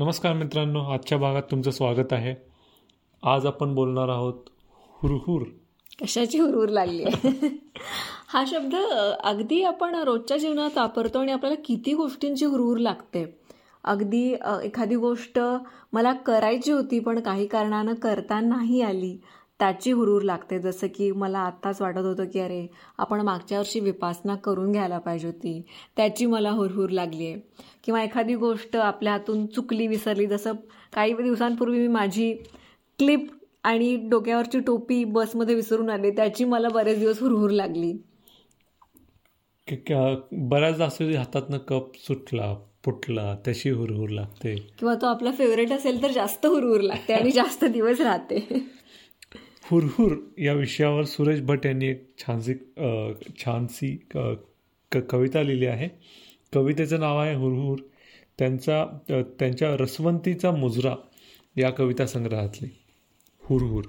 [0.00, 2.34] नमस्कार मित्रांनो आजच्या भागात तुमचं स्वागत आहे.
[3.22, 4.34] आज आपण बोलणार आहोत
[4.90, 5.42] हुरहुर.
[6.02, 7.30] कशाची हुरहुर लागली आहे?
[8.28, 8.74] हा शब्द
[9.24, 13.38] अगदी आपण रोजच्या जीवनात वापरतो आणि आपल्याला किती गोष्टींची हुरहुर लागते.
[13.84, 15.40] अगदी एखादी गोष्ट
[15.92, 19.18] मला करायची होती पण काही कारणानं करता नाही आली.
[19.60, 20.58] त्याची हुरहुर लागते.
[20.58, 22.66] जसं की मला आत्ताच वाटत होतं की अरे
[22.98, 25.62] आपण मागच्या वर्षी विपासना करून घ्यायला पाहिजे होती.
[25.96, 27.36] त्याची मला हुरहुर लागली आहे.
[27.84, 30.52] किंवा एखादी गोष्ट आपल्या हातून चुकली विसरली जसं
[30.94, 32.34] काही दिवसांपूर्वी मी माझी
[32.98, 33.26] क्लिप
[33.62, 37.92] आणि डोक्यावरची टोपी बसमध्ये विसरून आले त्याची मला बरेच दिवस हुरहुर लागली.
[40.32, 42.54] बऱ्याचदा असं हातातनं कप सुटला
[42.84, 44.56] फुटला त्याची हुरहुर लागते.
[44.78, 48.66] किंवा तो आपला फेवरेट असेल तर जास्त हुरहुर लागते आणि जास्त दिवस राहते.
[49.70, 52.54] हुरहुर या विषयावर सुरेश भट यांनी एक छानसी
[53.38, 55.88] छानसी क कविता लिहिली आहे.
[56.54, 57.78] कवितेचं नाव आहे हुरहुर.
[58.38, 58.84] त्यांचा
[59.38, 60.94] त्यांच्या रसवंतीचा मुजरा
[61.56, 62.68] या कविता संग्रहातली.
[63.42, 63.84] हुरहुर.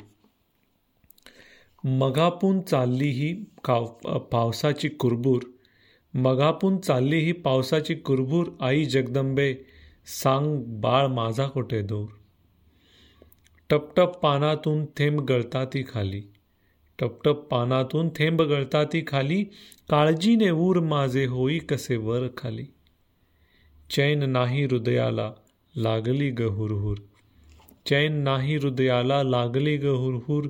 [1.84, 3.86] मगापून चालली ही काव
[4.32, 5.42] पावसाची कुरबूर.
[6.14, 8.48] मगापून चालली ही पावसाची कुरबूर.
[8.62, 9.54] आई जगदंबे
[10.24, 12.08] सांग बाळ माझा कुठे दूर?
[13.72, 16.22] टपटप पानातून थेंब गळताती खाली.
[17.00, 19.44] टपटप पानातून थेंब गळताती खाली.
[19.90, 22.64] काळजीने ऊर माझे होई कसे वर खाली.
[23.90, 25.32] चैन नाही हृदयाला
[25.76, 26.98] लागली ग हुरहुर.
[27.86, 30.44] चैन नाही हृदयाला लागली ग हुरहुर.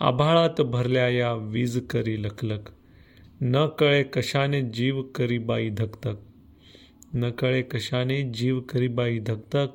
[0.00, 2.72] आभाळात भरल्या या वीज करी लखलख.
[3.40, 6.16] न कळे कशाने जीव करी बाई धकधक.
[7.14, 9.66] न कळे कशाने जीव करी बाई धकधक.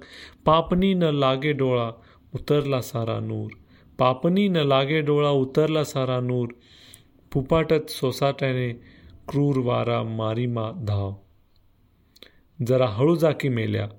[0.45, 1.91] पापणी न लागे डोळा.
[2.35, 3.51] उतरला सारा नूर.
[3.97, 6.47] पापणी न लागे डोळा उतरला सारा नूर.
[7.31, 8.71] फुपाटत सोसाट्याने
[9.27, 11.13] क्रूर वारा मारीमा धाव.
[12.67, 13.89] जरा हळू जाकी मेल्या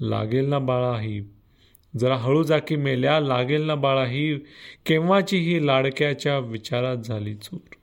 [0.00, 1.20] लागेल ना बाळा ही.
[1.98, 4.38] जरा हळू जाकी मेल्या लागेल ना बाळा ही.
[4.86, 7.74] केव्हाची ही लाडक्याच्या विचारात झाली चूर?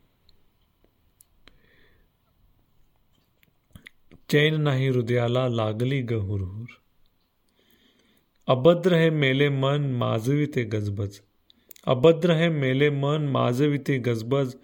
[4.30, 6.66] चैन नाही हृदयाला लागली गहुरहुर
[8.51, 11.19] अभद्र हे मेले मन माजविते गजबज।
[11.85, 14.56] अभद्र हे मेले मन माजविते गजबज।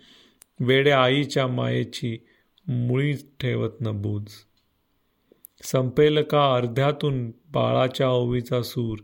[0.59, 2.17] वेड्या आईच्या मायेची
[2.67, 4.27] मुळी ठेवत न बूज।
[5.63, 8.97] संपेल का अर्ध्यातून बाळाच्या ओवीचा सूर।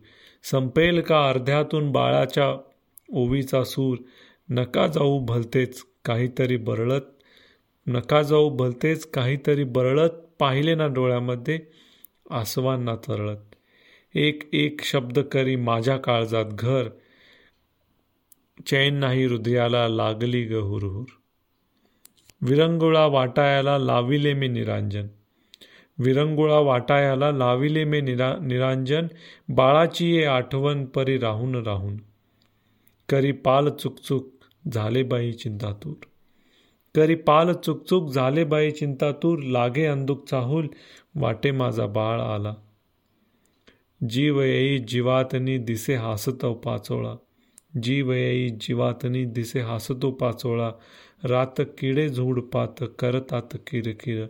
[0.43, 2.57] संपेल का अर्ध्यातून बाळाच्या
[3.09, 3.97] ओवीचा सूर।
[4.49, 7.23] नका जाऊ भलतेच काहीतरी बरळत।
[7.87, 11.59] नका जाऊ भलतेच काहीतरी बरळत पाहिले ना डोळ्यामध्ये
[12.31, 13.52] आसवांना तरळत।
[14.15, 16.89] एक एक शब्द करी माझ्या काळजात घर.
[18.65, 21.05] चैन नाही हृदयाला लागली ग हुरहुर.
[22.41, 25.07] विरंगुळा वाटायाला लाविले मी निरांजन.
[25.97, 29.07] विरंगुळा वाटायाला लाविले मी निरा निरांजन.
[29.49, 31.97] बाळाची ये आठवण परी राहून राहून.
[33.09, 34.29] करी पाल चुकचुक
[34.73, 36.05] झाले बाई चिंतातूर.
[36.95, 39.39] करी पाल चुकचुक झाले बाई चिंतातूर.
[39.39, 40.67] लागे अंदुक चाहूल.
[41.15, 42.53] वाटे माझा बाळ आला.
[44.09, 47.15] जीव येई जीवातनी दिसे हासतो पाचोळा.
[47.83, 50.71] जीव येई जीवातनी दिसे हासतो पाचोळा.
[51.23, 54.25] रात किडे झोड पात करतात किरकिर.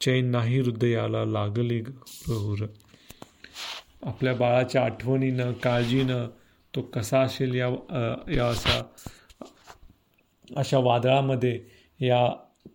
[0.00, 2.66] चैन नाही हृदयाला लागली गहुर
[4.02, 6.28] आपल्या बाळाच्या आठवणीनं काळजीनं
[6.76, 7.68] तो कसा असेल या
[8.34, 8.82] या असा
[10.56, 11.60] अशा वादळामध्ये
[12.00, 12.26] या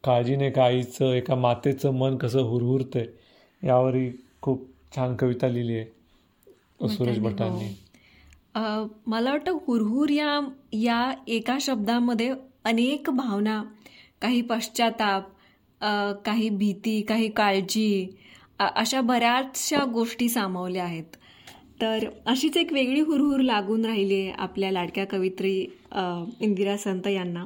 [0.04, 3.06] काळजीने का आईचं एका मातेचं मन कसं हुरहुरतंय
[3.64, 5.96] यावरही खूप छान कविता लिहिली आहे.
[6.80, 7.74] सुरेश भटांनी.
[9.08, 10.40] मला वाटतं हुरहुर या
[10.74, 12.34] या एका शब्दामध्ये
[12.66, 13.62] अनेक भावना
[14.22, 15.24] काही पश्चाताप
[16.26, 18.08] काही भीती काही काळजी
[18.60, 21.16] अशा बऱ्याचशा गोष्टी सामावल्या आहेत.
[21.82, 25.60] तर अशीच एक वेगळी हुरहुर लागून राहिली आहे आपल्या लाडक्या कवित्री
[26.42, 27.46] इंदिरा संत यांना.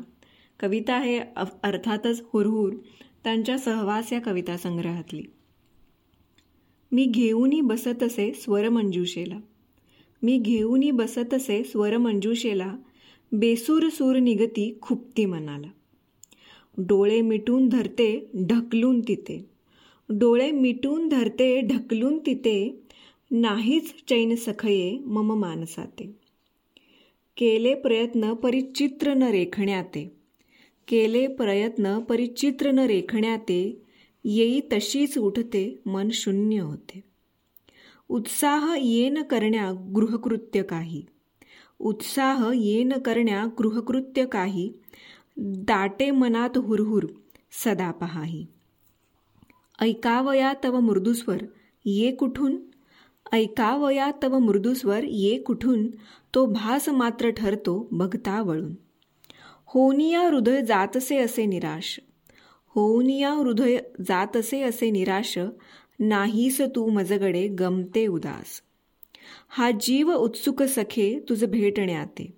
[0.59, 1.19] कविता आहे
[1.63, 2.73] अर्थातच हुरहुर
[3.23, 5.23] त्यांच्या सहवास या कविता संग्रहातली.
[6.91, 9.39] मी घेऊनी बसत असे स्वरमंजुषेला.
[10.23, 12.75] मी घेऊनी बसत असे स्वरमंजुषेला
[13.31, 15.67] बेसूर सूर निगती खुपती मनाला.
[16.77, 19.49] डोळे मिटून धरते ढकलून तिथे.
[20.09, 22.79] डोळे मिटून धरते ढकलून तिथे.
[23.31, 26.15] नाहीच चैन सखये मम मानसाते.
[27.37, 30.11] केले प्रयत्न परिचित्र न रेखण्याते.
[30.87, 33.81] केले प्रयत्न परिचित्र न रेखण्याते.
[34.23, 37.03] येई तशीच उठते मन शून्य होते.
[38.09, 41.05] उत्साह येन करण्या गृहकृत्य काही.
[41.79, 44.73] उत्साह येन करण्या गृहकृत्य काही.
[45.37, 47.05] दाटे मनात हुरहुर
[47.51, 48.45] सदा पहाही.
[49.81, 51.43] ऐकावया तव मृदुस्वर
[51.85, 52.57] ये कुठून?
[53.33, 55.87] ऐकावया तव मृदुस्वर ये कुठून?
[56.35, 58.73] तो भास मात्र ठरतो बघता वळून.
[59.65, 61.99] होनिया हृदय जातसे असे निराश.
[62.75, 63.77] होनिया हृदय
[64.07, 65.37] जात असे असे निराश
[65.99, 68.61] नाहीस तू मजगडे गमते उदास.
[69.49, 72.33] हा जीव उत्सुक सखे तुझं भेटण्याते.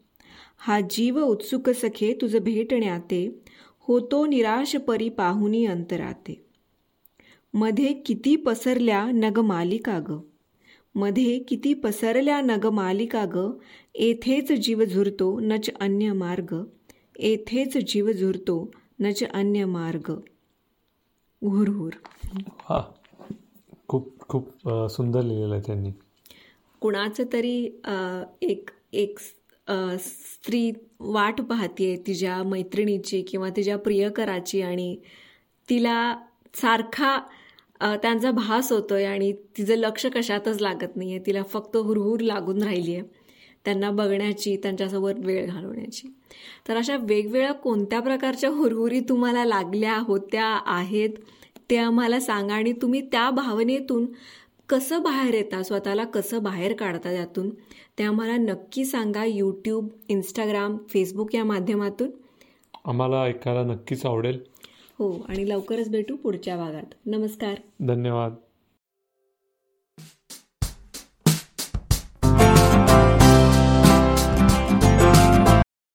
[0.57, 3.39] हा जीव उत्सुक सखे तुझं भेटण्याते
[3.80, 6.45] होतो निराश परी पाहुनी अंतराते.
[7.54, 10.19] मध्ये किती पसरल्या नगमालिका ग.
[10.95, 13.51] मध्ये किती पसरल्या नगमालिका ग.
[13.95, 16.63] येथेच जीव झुरतो नच अन्य मार्ग.
[17.19, 20.12] येथेच जीव झुरतो नच अन्य मार्ग.
[21.42, 21.94] हुरहुर
[22.59, 22.80] हा
[23.89, 24.50] खूप खूप
[24.92, 25.92] सुंदर लिहिलेलं आहे त्यांनी.
[26.81, 27.56] कुणाचं तरी
[28.42, 29.19] एक एक
[30.00, 34.95] स्त्री वाट पाहतीये तिच्या मैत्रिणीची किंवा तिच्या प्रियकराची आणि
[35.69, 36.15] तिला
[36.53, 37.18] सारखा
[37.81, 41.19] त्यांचा भास होतोय आणि तिचं लक्ष कशातच लागत नाहीये.
[41.25, 43.03] तिला फक्त हुरहुर लागून राहिली आहे
[43.66, 46.13] त्यांना बघण्याची त्यांच्यासोबत वेळ घालवण्याची.
[46.68, 51.10] तर अशा वेगवेगळ्या कोणत्या प्रकारच्या हुरहुरी तुम्हाला लागल्या होत्या आहेत
[51.69, 54.06] ते आम्हाला सांगा आणि तुम्ही त्या भावनेतून
[54.69, 57.50] कसं बाहेर येता स्वतःला कसं बाहेर काढता त्यातून
[57.98, 62.10] ते आम्हाला नक्की सांगा यूट्यूब इंस्टाग्राम फेसबुक या माध्यमातून.
[62.86, 64.40] आम्हाला ऐकायला नक्कीच आवडेल.
[65.00, 66.94] हो आणि लवकरच भेटू पुढच्या भागात.
[67.06, 67.56] नमस्कार.
[67.80, 68.34] धन्यवाद.